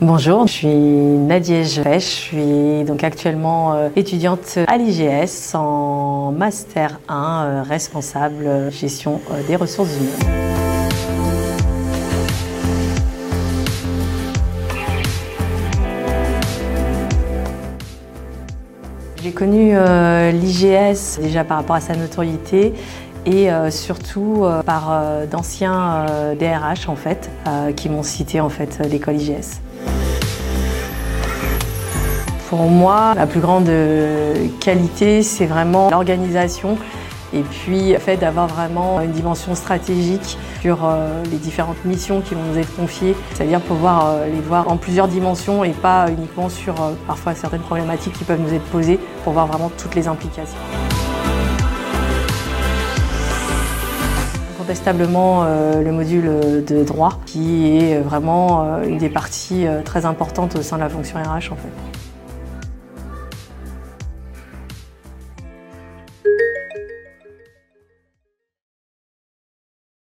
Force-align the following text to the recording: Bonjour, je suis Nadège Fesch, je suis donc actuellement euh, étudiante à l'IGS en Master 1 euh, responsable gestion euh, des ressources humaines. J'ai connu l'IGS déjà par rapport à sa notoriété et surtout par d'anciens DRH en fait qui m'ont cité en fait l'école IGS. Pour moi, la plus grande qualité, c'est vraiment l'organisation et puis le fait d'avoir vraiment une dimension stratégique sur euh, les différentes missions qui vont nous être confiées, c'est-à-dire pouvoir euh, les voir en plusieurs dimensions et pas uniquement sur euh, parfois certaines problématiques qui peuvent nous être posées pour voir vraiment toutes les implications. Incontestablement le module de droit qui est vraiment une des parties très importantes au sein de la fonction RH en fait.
Bonjour, 0.00 0.46
je 0.46 0.52
suis 0.52 0.68
Nadège 0.68 1.82
Fesch, 1.82 2.30
je 2.30 2.36
suis 2.36 2.84
donc 2.84 3.02
actuellement 3.02 3.74
euh, 3.74 3.88
étudiante 3.96 4.56
à 4.68 4.76
l'IGS 4.76 5.56
en 5.56 6.30
Master 6.30 7.00
1 7.08 7.44
euh, 7.44 7.62
responsable 7.62 8.70
gestion 8.70 9.20
euh, 9.32 9.42
des 9.48 9.56
ressources 9.56 9.90
humaines. 9.96 10.44
J'ai 19.20 19.32
connu 19.32 19.72
l'IGS 20.32 21.18
déjà 21.20 21.42
par 21.42 21.56
rapport 21.56 21.74
à 21.74 21.80
sa 21.80 21.96
notoriété 21.96 22.72
et 23.30 23.50
surtout 23.70 24.46
par 24.64 25.02
d'anciens 25.30 26.06
DRH 26.38 26.88
en 26.88 26.96
fait 26.96 27.30
qui 27.76 27.88
m'ont 27.88 28.02
cité 28.02 28.40
en 28.40 28.48
fait 28.48 28.80
l'école 28.90 29.16
IGS. 29.16 29.60
Pour 32.48 32.60
moi, 32.60 33.12
la 33.14 33.26
plus 33.26 33.40
grande 33.40 33.70
qualité, 34.60 35.22
c'est 35.22 35.46
vraiment 35.46 35.90
l'organisation 35.90 36.78
et 37.32 37.42
puis 37.42 37.92
le 37.92 37.98
fait 37.98 38.16
d'avoir 38.16 38.46
vraiment 38.46 39.00
une 39.00 39.12
dimension 39.12 39.54
stratégique 39.54 40.38
sur 40.62 40.84
euh, 40.84 41.22
les 41.30 41.36
différentes 41.36 41.84
missions 41.84 42.20
qui 42.20 42.34
vont 42.34 42.42
nous 42.42 42.58
être 42.58 42.74
confiées, 42.74 43.14
c'est-à-dire 43.34 43.60
pouvoir 43.60 44.06
euh, 44.06 44.26
les 44.26 44.40
voir 44.40 44.68
en 44.68 44.76
plusieurs 44.76 45.08
dimensions 45.08 45.64
et 45.64 45.70
pas 45.70 46.06
uniquement 46.10 46.48
sur 46.48 46.80
euh, 46.80 46.92
parfois 47.06 47.34
certaines 47.34 47.60
problématiques 47.60 48.14
qui 48.14 48.24
peuvent 48.24 48.40
nous 48.40 48.54
être 48.54 48.64
posées 48.64 48.98
pour 49.24 49.34
voir 49.34 49.46
vraiment 49.46 49.70
toutes 49.76 49.94
les 49.94 50.08
implications. 50.08 50.56
Incontestablement 54.68 55.44
le 55.46 55.90
module 55.92 56.30
de 56.62 56.84
droit 56.84 57.20
qui 57.24 57.78
est 57.78 57.98
vraiment 58.00 58.82
une 58.82 58.98
des 58.98 59.08
parties 59.08 59.64
très 59.86 60.04
importantes 60.04 60.56
au 60.56 60.62
sein 60.62 60.76
de 60.76 60.82
la 60.82 60.90
fonction 60.90 61.18
RH 61.18 61.52
en 61.52 61.56
fait. 61.56 62.07